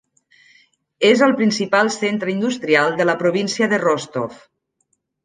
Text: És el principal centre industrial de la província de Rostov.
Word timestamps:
És 1.09 1.19
el 1.27 1.35
principal 1.41 1.91
centre 1.95 2.31
industrial 2.35 2.89
de 3.03 3.07
la 3.11 3.15
província 3.21 3.69
de 3.75 3.81
Rostov. 3.85 4.41